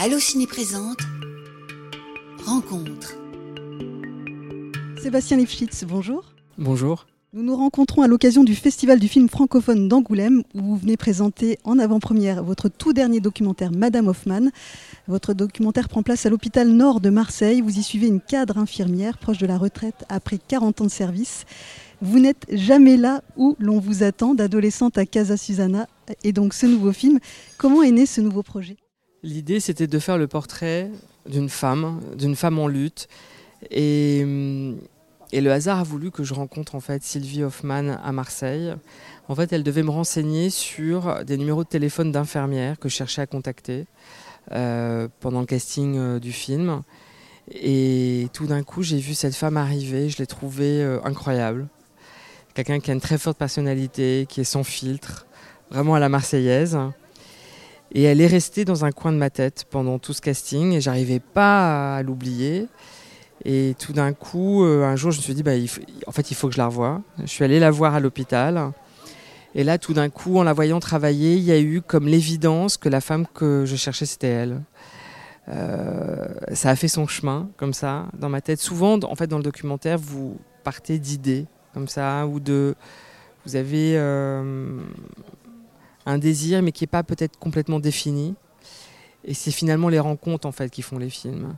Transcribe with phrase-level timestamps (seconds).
[0.00, 1.00] Allociné présente
[2.46, 3.16] Rencontre.
[5.02, 6.22] Sébastien Lifschitz, bonjour.
[6.56, 7.08] Bonjour.
[7.32, 11.58] Nous nous rencontrons à l'occasion du Festival du film francophone d'Angoulême où vous venez présenter
[11.64, 14.50] en avant-première votre tout dernier documentaire Madame Hoffman.
[15.08, 17.60] Votre documentaire prend place à l'hôpital nord de Marseille.
[17.60, 21.44] Vous y suivez une cadre infirmière proche de la retraite après 40 ans de service.
[22.02, 25.88] Vous n'êtes jamais là où l'on vous attend, d'adolescente à Casa Susana
[26.22, 27.18] et donc ce nouveau film.
[27.56, 28.76] Comment est né ce nouveau projet?
[29.22, 30.90] L'idée, c'était de faire le portrait
[31.28, 33.08] d'une femme, d'une femme en lutte.
[33.70, 34.20] Et,
[35.32, 38.74] et, le hasard a voulu que je rencontre en fait Sylvie Hoffman à Marseille.
[39.28, 43.20] En fait, elle devait me renseigner sur des numéros de téléphone d'infirmières que je cherchais
[43.20, 43.86] à contacter
[44.52, 46.82] euh, pendant le casting euh, du film.
[47.52, 50.08] Et tout d'un coup, j'ai vu cette femme arriver.
[50.08, 51.68] Je l'ai trouvée euh, incroyable.
[52.54, 55.26] Quelqu'un qui a une très forte personnalité, qui est sans filtre,
[55.70, 56.78] vraiment à la marseillaise.
[57.92, 60.80] Et elle est restée dans un coin de ma tête pendant tout ce casting et
[60.80, 62.66] j'arrivais pas à l'oublier.
[63.44, 66.12] Et tout d'un coup, euh, un jour, je me suis dit, bah, il faut, en
[66.12, 67.02] fait, il faut que je la revoie.
[67.20, 68.72] Je suis allée la voir à l'hôpital.
[69.54, 72.76] Et là, tout d'un coup, en la voyant travailler, il y a eu comme l'évidence
[72.76, 74.60] que la femme que je cherchais, c'était elle.
[75.48, 78.60] Euh, ça a fait son chemin, comme ça, dans ma tête.
[78.60, 82.74] Souvent, en fait, dans le documentaire, vous partez d'idées, comme ça, ou de.
[83.46, 83.96] Vous avez.
[83.96, 84.80] Euh,
[86.08, 88.34] un désir, mais qui n'est pas peut-être complètement défini.
[89.24, 91.56] Et c'est finalement les rencontres en fait qui font les films.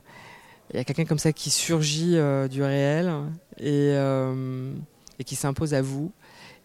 [0.73, 3.11] Il y a quelqu'un comme ça qui surgit euh, du réel
[3.57, 4.73] et, euh,
[5.19, 6.11] et qui s'impose à vous.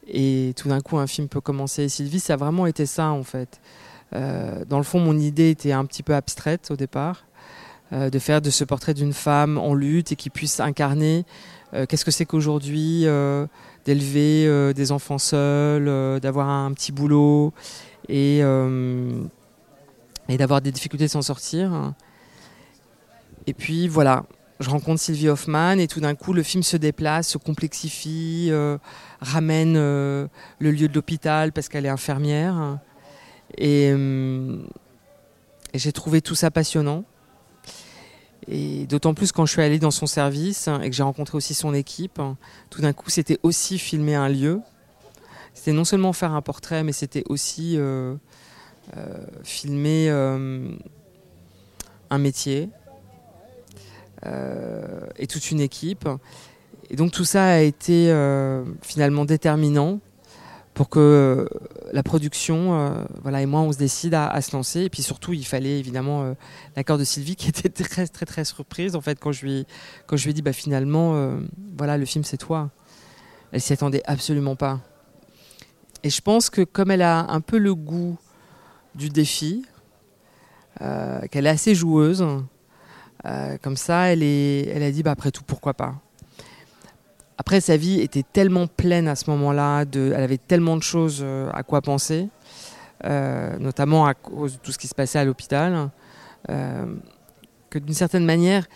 [0.09, 1.84] Et tout d'un coup, un film peut commencer.
[1.84, 3.61] Et Sylvie, ça a vraiment été ça en fait.
[4.14, 7.27] Euh, dans le fond, mon idée était un petit peu abstraite au départ,
[7.92, 11.25] de faire de ce portrait d'une femme en lutte et qui puisse incarner
[11.72, 13.06] qu'est-ce que c'est qu'aujourd'hui
[13.86, 17.55] d'élever euh, des enfants seuls, euh, d'avoir un petit boulot
[18.08, 19.23] et, euh,
[20.28, 21.95] d'avoir des difficultés de s'en sortir?
[23.47, 24.25] Et puis voilà,
[24.58, 28.51] je rencontre Sylvie Hoffman et tout d'un coup le film se déplace, se complexifie,
[29.20, 32.79] ramène le lieu de l'hôpital parce qu'elle est infirmière.
[33.57, 33.95] Et
[35.74, 37.05] j'ai trouvé tout ça passionnant.
[38.48, 41.55] Et d'autant plus quand je suis allée dans son service et que j'ai rencontré aussi
[41.55, 42.20] son équipe,
[42.70, 44.61] tout d'un coup c'était aussi filmer un lieu.
[45.55, 48.14] C'était non seulement faire un portrait, mais c'était aussi euh,
[48.96, 50.68] euh, filmer euh,
[52.11, 52.68] un métier
[55.18, 56.08] et toute une équipe.
[56.90, 58.13] Et donc tout ça a été
[58.83, 60.01] finalement déterminant
[60.77, 61.47] pour que euh,
[61.92, 64.83] la production, euh, voilà, et moi, on se décide à, se lancer.
[64.83, 66.35] Et puis surtout, il fallait évidemment euh,
[66.77, 69.67] l'accord de Sylvie, qui était très, très, très surprise en fait quand je lui,
[70.07, 71.35] quand je lui ai dit, bah finalement,
[71.79, 72.70] voilà, le film c'est toi.
[73.53, 74.81] Elle s'y attendait absolument pas.
[76.05, 78.19] Et je pense que comme elle a un peu le goût
[78.95, 79.64] du défi,
[80.79, 82.23] qu'elle est assez joueuse,
[83.63, 85.95] comme ça, elle, est, elle a dit, bah après tout, pourquoi pas?
[87.39, 91.51] Après, sa vie était tellement pleine à ce moment-là, elle avait tellement de choses euh,
[91.52, 92.29] à quoi penser,
[93.05, 95.91] euh, notamment à cause de tout ce qui se passait à l'hôpital,
[96.48, 96.86] euh,
[97.69, 98.67] que d'une certaine manière,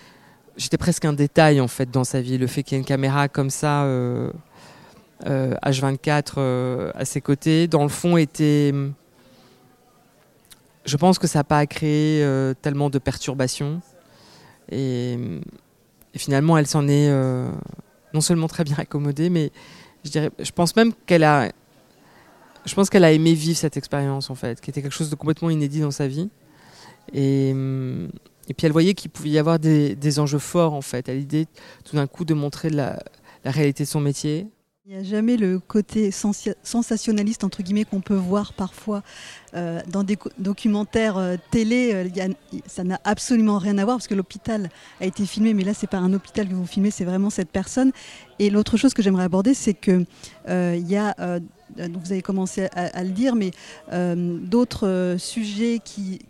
[0.58, 2.36] j'étais presque un détail en fait dans sa vie.
[2.36, 3.86] Le fait qu'il y ait une caméra comme ça,
[5.24, 8.74] H24 à ses côtés, dans le fond, était.
[10.84, 12.26] Je pense que ça n'a pas créé
[12.60, 13.80] tellement de perturbations.
[14.70, 15.14] Et,
[16.14, 17.10] et finalement, elle s'en est
[18.14, 19.50] non seulement très bien accommodée, mais
[20.04, 21.50] je, dirais, je pense même qu'elle a,
[22.64, 25.14] je pense qu'elle a aimé vivre cette expérience en fait, qui était quelque chose de
[25.14, 26.30] complètement inédit dans sa vie.
[27.12, 31.08] Et, et puis elle voyait qu'il pouvait y avoir des, des, enjeux forts en fait,
[31.08, 31.46] à l'idée
[31.84, 32.98] tout d'un coup de montrer la
[33.44, 34.46] réalité de son métier,
[34.90, 39.04] il n'y a jamais le côté sensationnaliste entre guillemets qu'on peut voir parfois
[39.54, 41.92] euh, dans des documentaires euh, télé.
[41.94, 42.28] Euh,
[42.66, 44.68] ça n'a absolument rien à voir parce que l'hôpital
[45.00, 47.50] a été filmé, mais là c'est pas un hôpital que vous filmez, c'est vraiment cette
[47.50, 47.92] personne.
[48.40, 50.04] Et l'autre chose que j'aimerais aborder, c'est que
[50.48, 51.14] il y a
[51.78, 53.50] euh, vous avez commencé à, le dire, mais
[53.92, 56.20] euh, d'autres euh, sujets qui,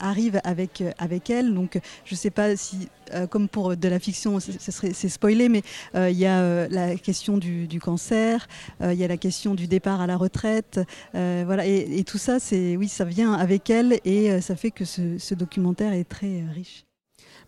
[0.00, 1.54] arrivent avec, avec elle.
[1.54, 2.88] Donc, je ne sais pas si,
[3.30, 5.62] comme pour de la fiction, c'est spoilé, mais
[5.94, 8.46] il y a la question du, cancer,
[8.80, 10.80] il y a la question du départ à la retraite,
[11.12, 15.92] voilà, et, tout ça, oui, ça vient avec elle et ça fait que ce, documentaire
[15.92, 16.84] est très riche.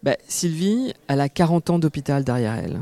[0.03, 2.81] Bah, Sylvie, elle a 40 ans d'hôpital derrière elle.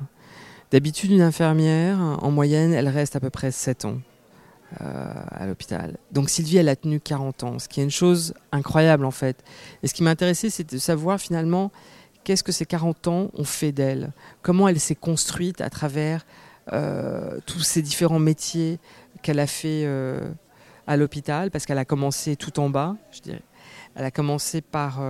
[0.70, 3.98] D'habitude, une infirmière, en moyenne, elle reste à peu près 7 ans.
[4.82, 5.96] Euh, à l'hôpital.
[6.12, 9.42] Donc Sylvie, elle a tenu 40 ans, ce qui est une chose incroyable en fait.
[9.82, 11.72] Et ce qui m'intéressait, c'est de savoir finalement
[12.22, 14.12] qu'est-ce que ces 40 ans ont fait d'elle,
[14.42, 16.26] comment elle s'est construite à travers
[16.74, 18.78] euh, tous ces différents métiers
[19.22, 20.30] qu'elle a fait euh,
[20.86, 23.42] à l'hôpital, parce qu'elle a commencé tout en bas, je dirais.
[23.94, 25.00] Elle a commencé par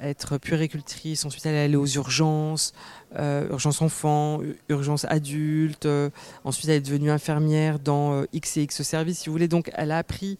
[0.00, 2.72] être puéricultrice, ensuite elle allée aux urgences,
[3.16, 5.88] urgences enfants, urgences adultes,
[6.44, 9.48] ensuite elle est devenue infirmière dans X et X services, si vous voulez.
[9.48, 10.38] Donc elle a appris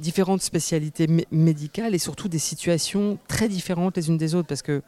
[0.00, 4.82] différentes spécialités médicales et surtout des situations très différentes les unes des autres parce que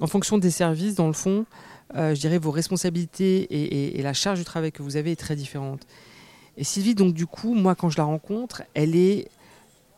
[0.00, 1.44] en fonction des services, dans le fond,
[1.94, 5.36] euh, je dirais vos responsabilités et, la charge du travail que vous avez est très
[5.36, 5.86] différente.
[6.56, 9.28] Et Sylvie, donc du coup, moi quand je la rencontre, elle est,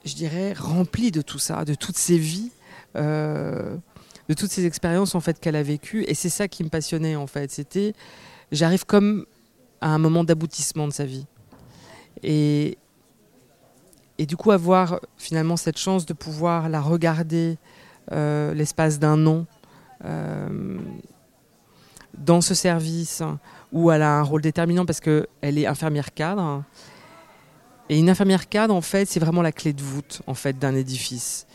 [0.04, 2.50] je dirais, remplie de tout ça, de toutes ces vies,
[2.96, 3.76] euh,
[4.28, 6.04] de toutes ces expériences en fait qu'elle a vécues.
[6.04, 7.50] Et c'est ça qui me passionnait en fait.
[7.50, 7.94] C'était,
[8.50, 9.26] j'arrive comme
[9.80, 11.26] à un moment d'aboutissement de sa vie.
[12.22, 12.78] Et,
[14.18, 17.58] et du coup, avoir finalement cette chance de pouvoir la regarder
[18.10, 19.46] euh, l'espace d'un an
[20.04, 20.78] euh,
[22.18, 23.22] dans ce service
[23.72, 26.64] où elle a un rôle déterminant parce qu'elle est infirmière cadre.
[27.88, 30.74] Et une infirmière cadre, en fait, c'est vraiment la clé de voûte en fait, d'un
[30.74, 31.46] édifice.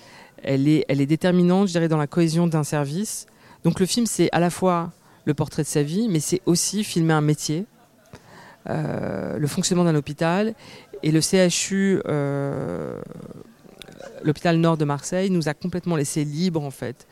[0.43, 3.25] Elle est, elle est déterminante, je dirais, dans la cohésion d'un service.
[3.63, 4.91] Donc le film, c'est à la fois
[5.25, 7.65] le portrait de sa vie, mais c'est aussi filmer un métier,
[8.69, 10.53] euh, le fonctionnement d'un hôpital.
[11.03, 12.99] Et le CHU, euh,
[14.23, 17.07] l'hôpital nord de Marseille, nous a complètement laissé libre, en fait,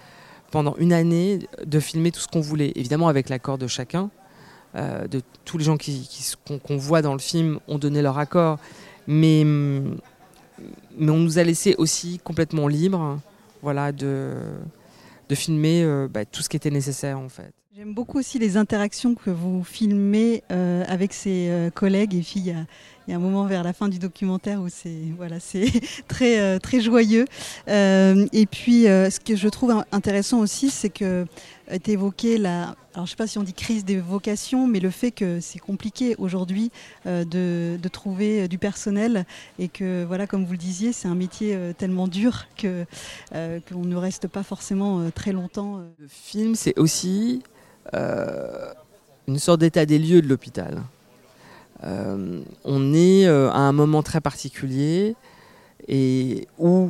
[0.51, 4.09] pendant une année de filmer tout ce qu'on voulait, évidemment avec l'accord de chacun.
[4.75, 6.09] Euh, de tous les gens qui,
[6.45, 8.59] qu'on, voit dans le film ont donné leur accord,
[9.07, 13.19] mais, mais on nous a laissé aussi complètement libre
[13.61, 14.33] voilà, de,
[15.29, 17.53] de filmer euh, bah, tout ce qui était nécessaire en fait.
[17.75, 22.55] J'aime beaucoup aussi les interactions que vous filmez euh, avec ses collègues et filles
[23.07, 25.37] il y a un moment vers la fin du documentaire où c'est voilà,
[26.07, 27.25] très, euh, très joyeux.
[27.67, 31.25] Euh, et puis, euh, ce que je trouve intéressant aussi, c'est que
[31.67, 34.91] est évoqué la, alors je sais pas si on dit crise des vocations, mais le
[34.91, 36.71] fait que c'est compliqué aujourd'hui
[37.05, 37.23] de,
[37.81, 39.25] de, trouver du personnel
[39.57, 42.85] et que voilà, comme vous le disiez, c'est un métier tellement dur que
[43.31, 45.79] qu'on ne reste pas forcément très longtemps.
[45.97, 47.41] Le film, c'est aussi
[47.93, 50.83] une sorte d'état des lieux de l'hôpital.
[51.83, 55.15] Euh, on est euh, à un moment très particulier
[55.87, 56.89] et où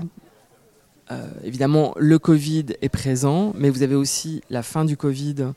[1.12, 5.54] euh, évidemment le Covid est présent, mais vous avez aussi la fin du Covid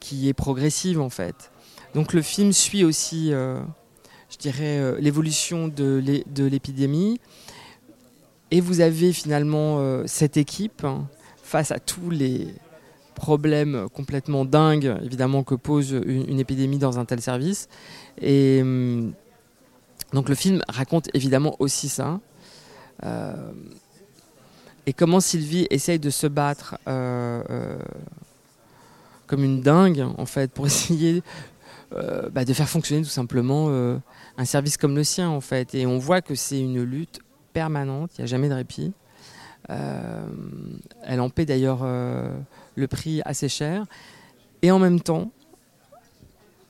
[0.00, 1.50] qui est progressive en fait.
[1.94, 6.02] Donc le film suit aussi, je dirais, l'évolution de
[6.38, 7.20] l'épidémie.
[8.50, 10.86] Et vous avez finalement cette équipe
[11.42, 12.48] face à tous les,
[13.14, 17.68] problème complètement dingue, évidemment, que pose une, épidémie dans un tel service.
[18.20, 19.12] Et hum,
[20.12, 22.20] donc le film raconte évidemment aussi ça.
[23.04, 23.52] Euh,
[24.86, 27.78] et comment Sylvie essaye de se battre euh, euh,
[29.26, 31.22] comme une dingue, en fait, pour essayer
[32.32, 33.68] bah, de faire fonctionner tout simplement
[34.36, 35.74] un service comme le sien, en fait.
[35.76, 37.20] Et on voit que c'est une lutte
[37.52, 38.92] permanente, il n'y a jamais de répit.
[39.68, 41.86] elle en paie d'ailleurs
[42.74, 43.84] le prix assez cher.
[44.62, 45.30] Et en même temps,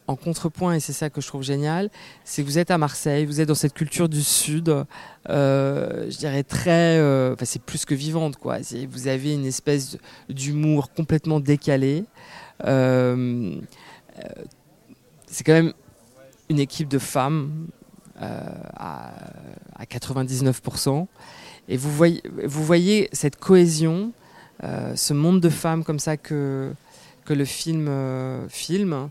[0.06, 1.90] en contrepoint, et c'est ça que je trouve génial,
[2.24, 4.84] c'est que vous êtes à Marseille, vous êtes dans cette culture du Sud,
[5.30, 8.58] euh, je dirais très, euh, enfin c'est plus que vivante quoi.
[8.90, 9.96] Vous avez une espèce
[10.28, 12.04] d'humour complètement décalé.
[12.64, 13.58] Euh,
[15.26, 15.72] c'est quand même
[16.50, 17.68] une équipe de femmes
[18.20, 19.10] à,
[19.74, 21.06] à, 99%,
[21.68, 24.12] et vous voyez, vous voyez cette cohésion
[24.62, 26.72] ce monde de femmes comme ça que,
[27.24, 29.08] que le film euh, filme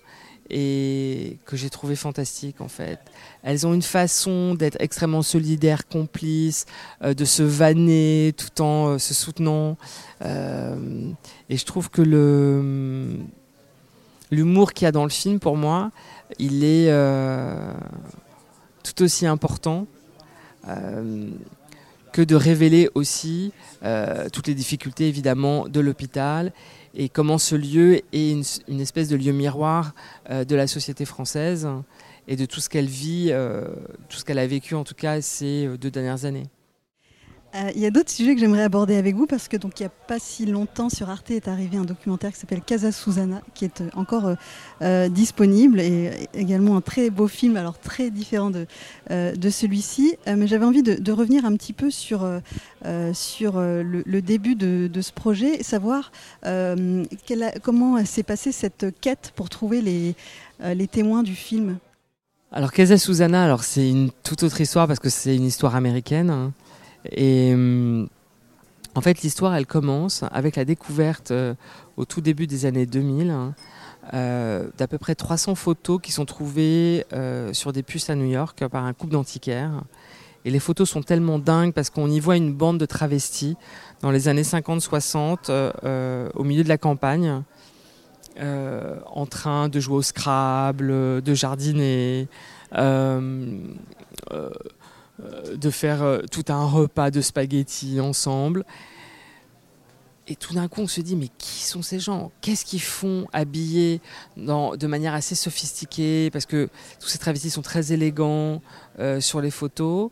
[0.50, 3.00] et que j'ai trouvé fantastique en fait.
[3.44, 6.66] Elles ont une façon d'être extrêmement solidaires, complices,
[7.02, 9.78] euh, de se vanner tout en se soutenant.
[10.22, 13.18] et je trouve que le
[14.32, 15.92] l'humour qu'il y a dans le film, pour moi,
[16.40, 16.90] il est
[18.84, 19.86] tout aussi important
[22.14, 23.52] que de révéler aussi
[23.84, 26.54] euh, toutes les difficultés évidemment de l'hôpital
[26.94, 28.32] et comment ce lieu est
[28.68, 29.94] une, espèce de lieu miroir
[30.30, 31.68] euh, de la société française
[32.28, 33.66] et de tout ce qu'elle vit, euh,
[34.08, 36.46] tout ce qu'elle a vécu en tout cas ces deux dernières années.
[37.56, 39.84] Euh, il y a d'autres sujets que j'aimerais aborder avec vous parce que donc il
[39.84, 43.42] n'y a pas si longtemps sur Arte est arrivé un documentaire qui s'appelle Casa Susana
[43.54, 44.34] qui est euh, encore
[44.82, 48.66] euh, disponible et également un très beau film alors très différent de,
[49.10, 52.28] de celui-ci mais j'avais envie de, revenir un petit peu sur,
[53.14, 56.12] sur le, début de, ce projet et savoir
[57.62, 60.16] comment s'est passée cette quête pour trouver les,
[60.64, 61.78] les témoins du film?
[62.52, 66.30] Alors Casa Susana alors c'est une toute autre histoire parce que c'est une histoire américaine.
[66.30, 66.54] Hein.
[67.12, 68.08] Et hum,
[68.96, 71.56] en fait, l'histoire, elle commence avec la découverte euh,
[71.98, 73.56] au tout début des années 2000 hein,
[74.14, 78.30] euh, d'à peu près 300 photos qui sont trouvées euh, sur des puces à New
[78.30, 79.82] York par un couple d'antiquaires
[80.46, 83.56] Et les photos sont tellement dingues parce qu'on y voit une bande de travestis
[84.02, 87.42] dans les années 50-60 au milieu de la campagne.
[88.40, 92.28] en train de jouer au Scrabble, de jardiner,
[95.56, 98.66] de faire tout un repas de spaghettis ensemble.
[100.28, 102.32] Et tout d'un coup, on se dit, mais qui sont ces gens?
[102.40, 104.00] Qu'est-ce qu'ils font habillés
[104.38, 106.30] de manière assez sophistiquée?
[106.32, 106.70] Parce que
[107.02, 108.62] tous ces travestis sont très élégants
[109.00, 110.12] euh, sur les photos.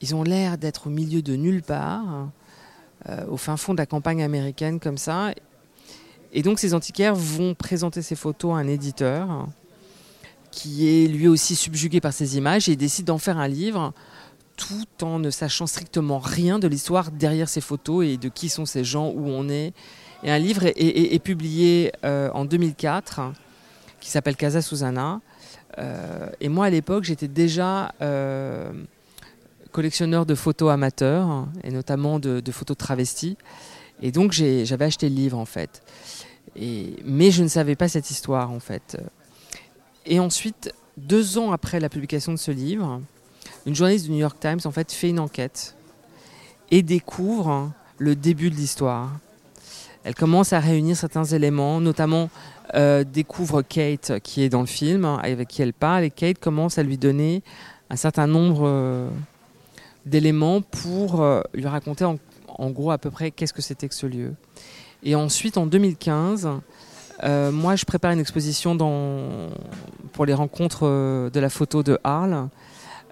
[0.00, 2.28] Ils ont l'air d'être au milieu de nulle part,
[3.08, 5.32] euh, au fin fond de la campagne américaine comme ça.
[6.32, 9.46] Et donc ces antiquaires vont présenter ces photos à un éditeur
[10.50, 13.92] qui est lui aussi subjugué par ces images et décide d'en faire un livre
[14.58, 18.66] tout en ne sachant strictement rien de l'histoire derrière ces photos et de qui sont
[18.66, 19.72] ces gens, où on est.
[20.24, 23.20] Et un livre est, publié euh, en 2004
[24.00, 25.20] qui s'appelle Casa Susana.
[25.78, 28.72] Euh, et moi, à l'époque, j'étais déjà euh,
[29.70, 33.36] collectionneur de photos amateurs, et notamment de, photos de travestis.
[34.02, 35.82] Et donc, j'avais acheté le livre, en fait.
[36.56, 38.96] Mais je ne savais pas cette histoire, en fait.
[40.04, 43.00] Et ensuite, deux ans après la publication de ce livre,
[43.66, 45.76] une journaliste du New York Times en fait une enquête
[46.70, 49.10] et découvre le début de l'histoire.
[50.04, 52.30] Elle commence à réunir certains éléments, notamment
[52.74, 56.78] euh, découvre Kate qui est dans le film, avec qui elle parle, et Kate commence
[56.78, 57.42] à lui donner
[57.90, 59.08] un certain nombre euh,
[60.06, 62.18] d'éléments pour euh, lui raconter en,
[62.70, 64.34] gros à peu près qu'est-ce que c'était que ce lieu.
[65.02, 66.48] Et ensuite, en 2015,
[67.52, 68.76] moi je prépare une exposition
[70.12, 72.48] pour les rencontres de la photo de Arles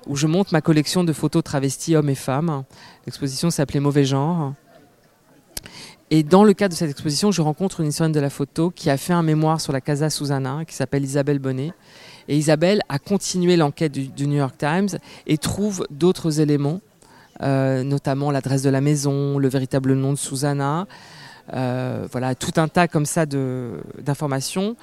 [0.07, 2.65] où je montre ma collection de photos travestis hommes et femmes.
[3.07, 4.55] L'exposition s'appelait Mauvais genre.
[6.11, 8.91] Et dans le cadre de cette exposition, je rencontre une historienne de la photo qui
[8.91, 11.73] a fait un mémoire sur la Casa Susana, qui s'appelle Isabelle Bonnet.
[12.29, 14.89] Et Isabelle a continué l'enquête du, New York Times
[15.27, 16.81] et trouve d'autres éléments,
[17.43, 20.87] euh, notamment l'adresse de la maison, le véritable nom de Susanna,
[21.55, 24.77] euh, voilà, tout un tas comme ça d'informations,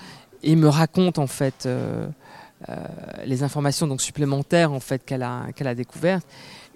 [0.44, 2.08] et me raconte en fait euh,
[3.25, 6.25] les informations donc supplémentaires en fait qu'elle a qu'elle a découvertes.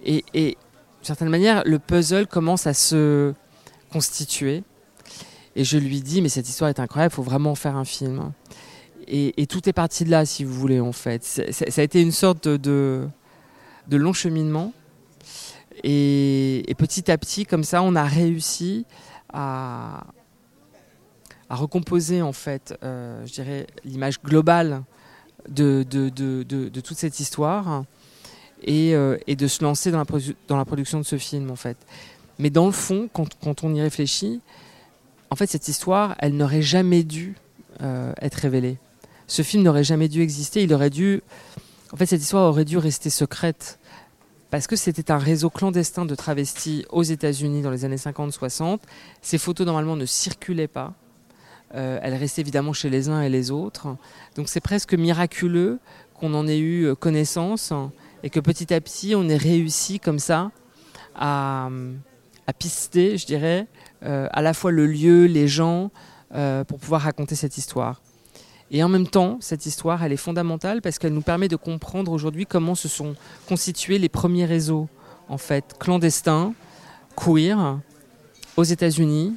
[0.03, 3.33] Et, et d'une certaine manière le puzzle commence à se
[3.91, 4.63] constituer.
[5.55, 8.31] Et je lui dis mais cette histoire est incroyable il faut vraiment faire un film.
[9.09, 11.23] Et, tout est parti de là si vous voulez en fait.
[11.23, 13.07] Ça a été une sorte de,
[13.87, 14.73] de, long cheminement.
[15.83, 18.85] Et, petit à petit comme ça on a réussi
[19.31, 20.07] à,
[21.49, 24.83] à recomposer en fait euh, je dirais l'image globale
[25.47, 27.83] de, de, de, de, toute cette histoire
[28.63, 30.05] et, euh, et, de se lancer dans la,
[30.47, 31.77] dans la production de ce film en fait.
[32.39, 34.41] Mais dans le fond, quand, quand on y réfléchit,
[35.29, 37.35] en fait cette histoire, elle n'aurait jamais dû
[37.81, 38.77] euh, être révélée.
[39.27, 40.63] Ce film n'aurait jamais dû exister.
[40.63, 41.21] Il aurait dû,
[41.91, 43.77] en fait, cette histoire aurait dû rester secrète
[44.49, 48.79] parce que c'était un réseau clandestin de travestis aux États-Unis dans les années 50-60.
[49.21, 50.93] Ces photos normalement ne circulaient pas.
[51.75, 53.87] Euh, elle reste évidemment chez les uns et les autres.
[54.35, 55.79] Donc c'est presque miraculeux
[56.13, 57.73] qu'on en ait eu euh, connaissance
[58.23, 60.51] et que petit à petit on ait réussi comme ça
[61.15, 61.69] à,
[62.59, 63.67] pister, je dirais,
[64.03, 65.91] euh, à la fois le lieu, les gens,
[66.67, 68.01] pour pouvoir raconter cette histoire.
[68.69, 72.11] Et en même temps, cette histoire, elle est fondamentale parce qu'elle nous permet de comprendre
[72.11, 73.15] aujourd'hui comment se sont
[73.47, 74.89] constitués les premiers réseaux,
[75.29, 76.53] en fait, clandestins,
[77.15, 77.79] queer,
[78.57, 79.35] aux États-Unis,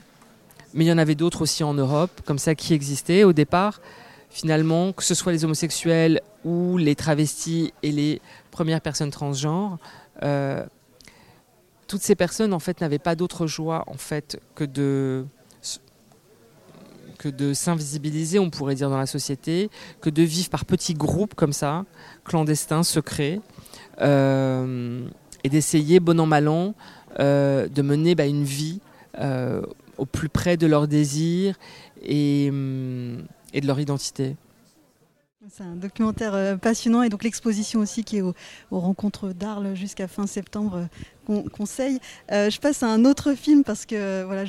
[0.74, 3.80] mais il y en avait d'autres aussi en Europe, comme ça, qui existaient au départ.
[4.30, 9.78] Finalement, que ce soit les homosexuels ou les travestis et les premières personnes transgenres,
[10.22, 10.64] euh,
[11.88, 15.24] toutes ces personnes en fait n'avaient pas d'autre joie en fait que de
[17.18, 19.68] que de s'invisibiliser, on pourrait dire, dans la société,
[20.00, 21.84] que de vivre par petits groupes comme ça,
[22.24, 23.42] clandestins, secrets,
[24.00, 25.06] euh,
[25.44, 26.74] et d'essayer, bon an, mal an,
[27.18, 28.80] euh, de mener bah, une vie
[30.00, 31.54] au plus près de leurs désirs
[32.02, 34.36] et, hum, et de leur identité.
[35.52, 38.34] C'est un documentaire euh, passionnant et donc l'exposition aussi qui est aux,
[38.70, 40.86] rencontres d'Arles jusqu'à fin septembre
[41.28, 41.98] euh, conseille.
[42.30, 44.44] Euh, je passe à un autre film parce que voilà,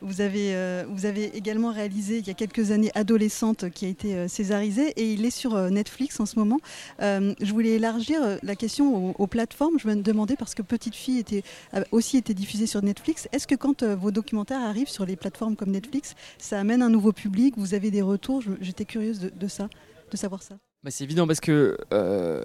[0.00, 5.12] vous, avez, également réalisé il y a quelques années Adolescente qui a été césarisé et
[5.12, 6.58] il est sur Netflix en ce moment.
[7.00, 9.78] je voulais élargir la question aux, plateformes.
[9.78, 11.24] Je me demandais parce que Petite Fille
[11.72, 13.28] a aussi été diffusée sur Netflix.
[13.32, 17.12] Est-ce que quand vos documentaires arrivent sur les plateformes comme Netflix, ça amène un nouveau
[17.12, 17.54] public?
[17.56, 18.42] Vous avez des retours?
[18.60, 19.68] J'étais curieuse de ça
[20.10, 22.44] de savoir ça bah, C'est évident parce que euh,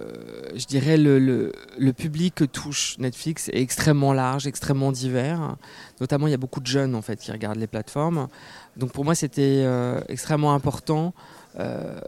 [0.54, 1.18] je dirais le,
[1.78, 5.56] le, public que touche Netflix est extrêmement large, extrêmement divers.
[6.00, 8.28] Notamment, il y a beaucoup de jeunes en fait qui regardent les plateformes.
[8.76, 11.14] Donc pour moi, c'était euh, extrêmement important
[11.58, 11.98] euh,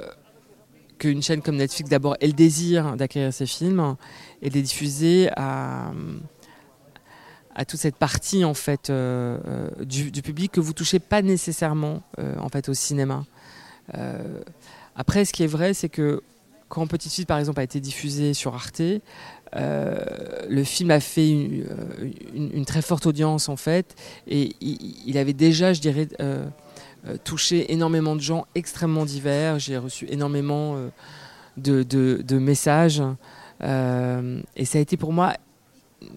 [0.99, 3.97] qu'une chaîne comme Netflix d'abord ait le désir d'acquérir ces films
[4.43, 5.93] et de les diffuser à,
[7.69, 8.93] toute cette partie en fait
[9.81, 13.25] du, public que vous touchez pas nécessairement en fait au cinéma.
[14.97, 16.23] Après, ce qui est vrai, c'est que
[16.69, 18.83] quand Petite Fille par exemple a été diffusé sur Arte,
[19.55, 23.95] le film a fait une, très forte audience en fait,
[24.27, 26.09] et il, avait déjà, je dirais,
[27.09, 29.59] euh, touché énormément de gens extrêmement divers.
[29.59, 33.03] J'ai reçu énormément euh, de, messages.
[33.63, 35.35] Euh, et ça a été pour moi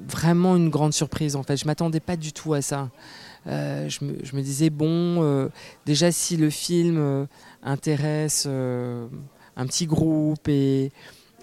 [0.08, 1.58] vraiment une grande surprise en fait.
[1.58, 2.90] Je m'attendais pas du tout à ça.
[3.46, 5.50] je, me, disais bon,
[5.86, 7.28] déjà si le film
[7.64, 10.92] intéresse un petit groupe et,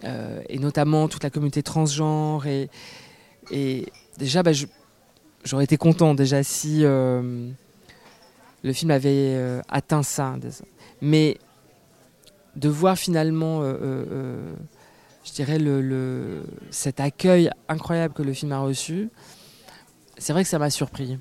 [0.03, 2.71] et, notamment toute la communauté transgenre et,
[3.51, 3.87] et
[4.19, 4.53] déjà bah,
[5.45, 6.85] j'aurais été content déjà si
[8.67, 10.35] le film avait euh, atteint ça.
[11.01, 11.39] Mais
[12.57, 14.55] de voir finalement, euh, euh,
[15.25, 19.09] je dirais, le, cet accueil incroyable que le film a reçu,
[20.19, 21.19] c'est vrai que ça m'a surpris.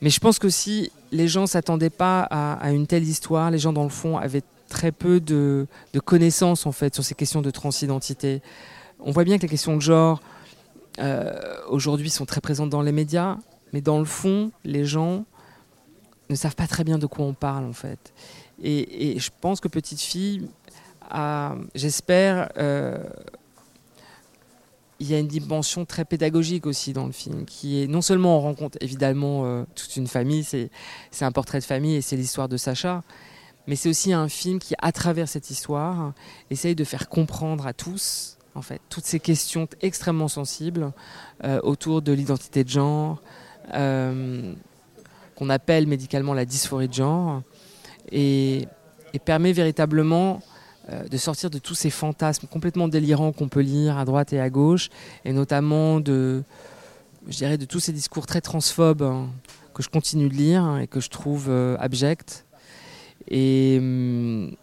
[0.00, 3.58] Mais je pense que si les gens ne s'attendaient pas à, une telle histoire, les
[3.58, 5.66] gens dans le fond avaient très peu de,
[6.04, 8.42] connaissances en fait sur ces questions de transidentité.
[9.00, 10.20] On voit bien que les questions de genre
[11.68, 13.36] aujourd'hui sont très présentes dans les médias,
[13.72, 15.24] mais dans le fond, les gens
[16.30, 18.12] ne savent pas très bien de quoi on parle en fait.
[18.62, 20.48] Et, je pense que Petite Fille,
[21.74, 22.98] j'espère, euh,
[25.00, 28.38] il y a une dimension très pédagogique aussi dans le film, qui est non seulement
[28.38, 30.70] on rencontre évidemment euh, toute une famille, c'est
[31.20, 33.02] un portrait de famille et c'est l'histoire de Sacha,
[33.66, 36.12] mais c'est aussi un film qui, à travers cette histoire,
[36.50, 40.92] essaye de faire comprendre à tous, en fait, toutes ces questions extrêmement sensibles
[41.44, 43.20] euh, autour de l'identité de genre
[45.36, 47.42] qu'on appelle médicalement la dysphorie de genre,
[48.10, 48.68] et,
[49.24, 50.55] permet véritablement euh,
[50.88, 54.50] de sortir de tous ces fantasmes complètement délirants qu'on peut lire à droite et à
[54.50, 54.88] gauche,
[55.24, 56.42] et notamment de,
[57.28, 59.28] je dirais, de tous ces discours très transphobes hein,
[59.74, 62.44] que je continue de lire hein, et que je trouve euh, abjects.
[63.28, 64.54] Et, hum,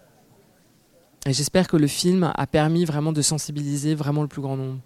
[1.26, 4.80] et j'espère que le film a permis vraiment de sensibiliser vraiment le plus grand nombre.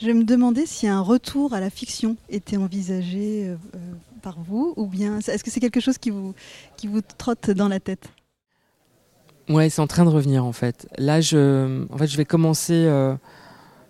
[0.00, 3.56] Je me demandais si un retour à la fiction était envisagé euh,
[4.22, 6.34] par vous ou bien est-ce que c'est quelque chose qui vous,
[6.76, 8.08] qui vous trotte dans la tête?
[9.48, 10.88] Ouais, c'est en train de revenir en fait.
[10.98, 13.14] Là, je, en fait, je vais commencer euh,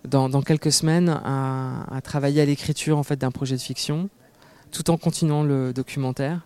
[0.05, 4.09] dans, quelques semaines à, travailler à l'écriture en fait d'un projet de fiction,
[4.71, 6.41] tout en continuant le documentaire.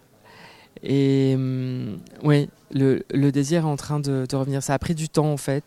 [0.83, 4.61] Et hum, oui, le, désir est en train de, revenir.
[4.61, 5.63] Ça a pris du temps en fait.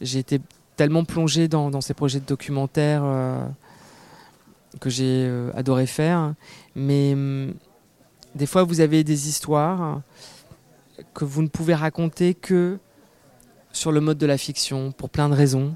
[0.00, 0.40] J'ai été
[0.76, 3.02] tellement plongé dans, dans, ces projets de documentaire.
[3.04, 3.46] Euh,
[4.80, 6.34] que j'ai euh, adoré faire.
[6.74, 7.54] Mais hum,
[8.34, 10.02] des fois, vous avez des histoires
[11.14, 12.78] que vous ne pouvez raconter que
[13.72, 15.74] sur le mode de la fiction, pour plein de raisons.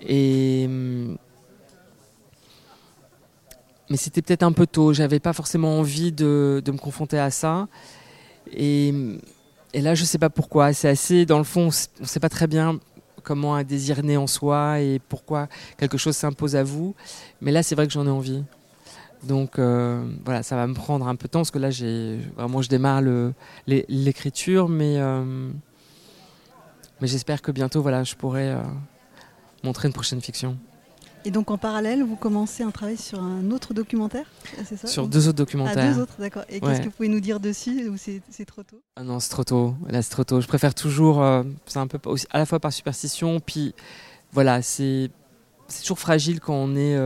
[0.00, 1.16] Et hum,
[3.90, 4.92] mais c'était peut-être un peu tôt.
[4.92, 7.68] J'avais pas forcément envie de, de, me confronter à ça.
[8.52, 9.18] Et, hum,
[9.72, 10.72] et là, je sais pas pourquoi.
[10.72, 12.78] C'est assez, dans le fond, on sait pas très bien
[13.22, 16.94] comment un désir naît en soi et pourquoi quelque chose s'impose à vous.
[17.40, 18.44] Mais là, c'est vrai que j'en ai envie.
[19.26, 22.18] Donc euh, voilà, ça va me prendre un peu de temps parce que là, j'ai
[22.36, 23.02] vraiment, je démarre
[23.66, 25.50] l'écriture, mais euh,
[27.00, 28.62] mais j'espère que bientôt, voilà, je pourrai euh,
[29.62, 30.56] montrer une prochaine fiction.
[31.26, 34.26] Et donc en parallèle, vous commencez un travail sur un autre documentaire,
[34.66, 35.90] c'est ça Sur deux autres documentaires.
[35.90, 36.44] Ah, deux autres, d'accord.
[36.50, 38.82] Et qu'est-ce que vous pouvez nous dire dessus ou c'est trop tôt?
[38.96, 39.74] Ah non, c'est trop tôt.
[39.88, 40.42] Là, c'est trop tôt.
[40.42, 41.24] Je préfère toujours,
[41.64, 41.98] c'est un peu
[42.30, 43.74] à la fois par superstition, puis
[44.32, 45.10] voilà, c'est
[45.80, 46.98] toujours fragile quand on est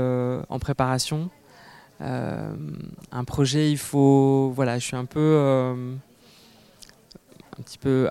[0.48, 1.30] en préparation.
[2.00, 2.52] Euh,
[3.10, 5.74] un projet, il faut, voilà, je suis un peu
[7.58, 8.08] un petit peu,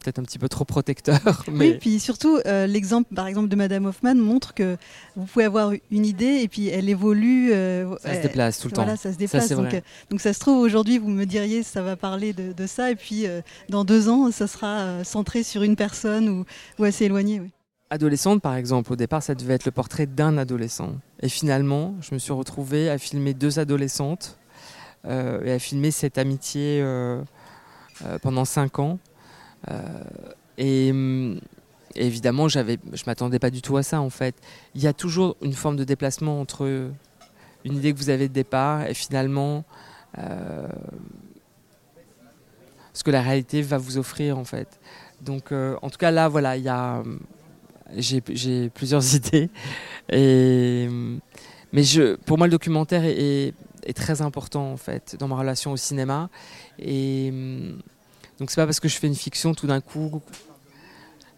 [0.00, 1.44] peut-être un petit peu trop protecteur.
[1.52, 1.72] Mais...
[1.72, 4.76] Oui, puis surtout, euh, l'exemple, par exemple, de Madame Hoffman montre que
[5.16, 7.52] vous pouvez avoir une idée et puis elle évolue.
[7.52, 8.98] Euh, ça se déplace tout le voilà, temps.
[8.98, 9.50] ça se déplace.
[9.50, 12.90] donc, euh, donc, ça se trouve, aujourd'hui, vous me diriez, ça va parler de, ça,
[12.90, 13.26] et puis
[13.68, 16.44] dans deux ans, ça sera centré sur une personne ou,
[16.78, 17.40] ou assez éloigné.
[17.40, 17.50] Oui.
[17.90, 20.96] Adolescente, par exemple, au départ, ça devait être le portrait d'un adolescent.
[21.20, 24.38] Et finalement, je me suis retrouvée à filmer deux adolescentes
[25.08, 26.82] et à filmer cette amitié
[28.04, 28.98] euh, pendant cinq ans.
[29.70, 29.82] Euh,
[30.58, 31.40] et mm,
[31.94, 34.34] évidemment, j'avais, je m'attendais pas du tout à ça en fait.
[34.74, 36.90] Il y a toujours une forme de déplacement entre
[37.64, 39.64] une idée que vous avez de départ et finalement
[40.18, 40.68] euh,
[42.92, 44.78] ce que la réalité va vous offrir en fait.
[45.22, 47.02] Donc, en tout cas là, voilà, il y a,
[47.96, 49.50] j'ai, plusieurs idées
[50.10, 50.88] et
[51.72, 53.52] mais je, pour moi, le documentaire est,
[53.84, 56.30] est, très important en fait dans ma relation au cinéma.
[56.78, 57.30] Et
[58.38, 60.22] donc c'est pas parce que je fais une fiction tout d'un coup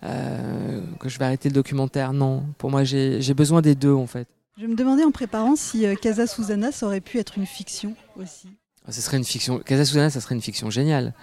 [0.02, 2.12] que je vais arrêter le documentaire.
[2.12, 4.28] Non, pour moi, j'ai besoin des deux en fait.
[4.60, 8.48] Je me demandais en préparant si Casa Susana ça aurait pu être une fiction aussi.
[8.86, 9.58] Ah, ce serait une fiction.
[9.58, 11.14] Casa Susana, ça serait une fiction géniale.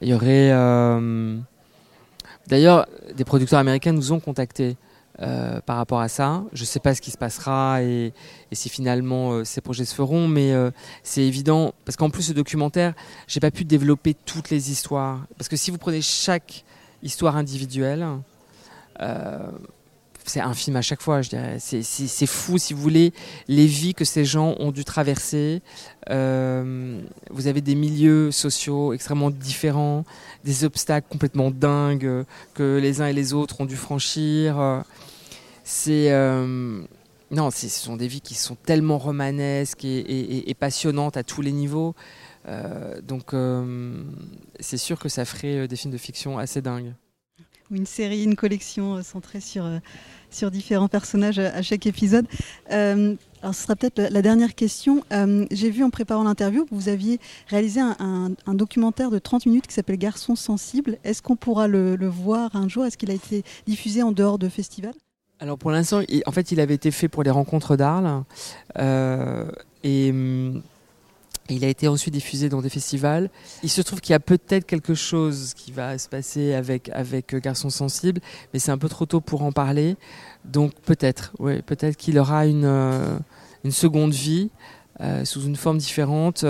[0.00, 0.50] Il y aurait.
[2.48, 4.76] D'ailleurs, des producteurs américains nous ont contactés
[5.22, 6.44] euh, par rapport à ça.
[6.54, 8.14] Je ne sais pas ce qui se passera et,
[8.52, 10.70] si finalement euh, ces projets se feront, mais euh,
[11.02, 12.94] c'est évident parce qu'en plus ce documentaire,
[13.26, 16.64] j'ai pas pu développer toutes les histoires parce que si vous prenez chaque
[17.02, 18.06] histoire individuelle,
[20.30, 21.56] c'est un film à chaque fois, je dirais.
[21.58, 23.12] C'est fou, si vous voulez,
[23.48, 25.62] les vies que ces gens ont dû traverser.
[26.08, 30.04] vous avez des milieux sociaux extrêmement différents,
[30.44, 34.82] des obstacles complètement dingues que les uns et les autres ont dû franchir.
[35.64, 36.82] C'est euh,
[37.30, 41.94] non, ce sont des vies qui sont tellement romanesques et, passionnantes à tous les niveaux.
[42.48, 44.02] Euh, donc euh,
[44.58, 46.92] c'est sûr que ça ferait des films de fiction assez dingues.
[47.70, 49.64] Une série, une collection centrée sur,
[50.30, 52.26] sur différents personnages à chaque épisode.
[52.68, 55.04] alors ce sera peut-être la dernière question.
[55.50, 59.74] J'ai vu en préparant l'interview que vous aviez réalisé un, documentaire de 30 minutes qui
[59.74, 60.98] s'appelle Garçons sensibles.
[61.04, 62.84] Est-ce qu'on pourra le, voir un jour?
[62.84, 64.94] Est-ce qu'il a été diffusé en dehors de festivals
[65.42, 68.24] alors pour l'instant, en fait, il avait été fait pour les rencontres d'Arles
[68.78, 69.50] euh,
[69.82, 70.62] et hum,
[71.54, 73.30] il a été ensuite diffusé dans des festivals.
[73.62, 77.34] Il se trouve qu'il y a peut-être quelque chose qui va se passer avec avec
[77.36, 78.20] Garçons sensibles,
[78.52, 79.96] mais c'est un peu trop tôt pour en parler.
[80.44, 83.18] Donc peut-être, oui, peut-être qu'il aura une euh,
[83.64, 84.50] une seconde vie
[85.00, 86.44] euh, sous une forme différente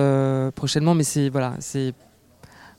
[0.55, 1.95] prochainement, mais c'est voilà, c'est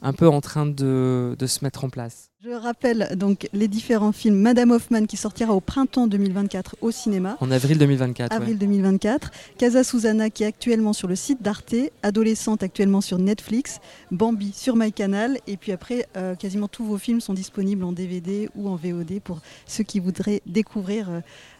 [0.02, 2.31] un peu en train de, de se mettre en place.
[2.44, 7.38] Je rappelle donc les différents films Madame Hoffman qui sortira au printemps 2024 au cinéma.
[7.40, 8.34] En avril 2024.
[8.34, 9.30] Avril 2024.
[9.60, 14.76] Casa Susana qui est actuellement sur le site d'Arte, Adolescente actuellement sur Netflix, Bambi sur
[14.76, 18.76] MyCanal et puis après euh, quasiment tous vos films sont disponibles en DVD ou en
[18.76, 21.20] VOD pour ceux qui voudraient découvrir euh,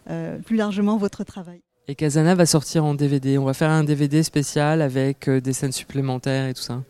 [0.10, 1.62] euh, plus largement votre travail.
[1.90, 3.38] Et Casana va sortir en DVD.
[3.38, 6.82] On va faire un DVD spécial avec des scènes supplémentaires et tout ça.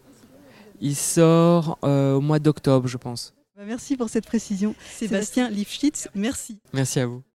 [0.80, 3.34] Il sort au mois d'octobre, je pense.
[3.66, 4.76] Merci pour cette précision.
[4.90, 6.60] Sébastien Lifschitz, merci.
[6.74, 7.24] Merci à vous.